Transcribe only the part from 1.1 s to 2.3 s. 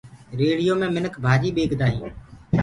ڀآڃيٚ ٻيڪدآ هينٚ